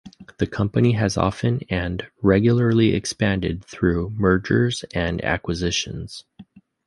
[0.39, 6.23] The company has often and regularly expanded through mergers and acquisitions.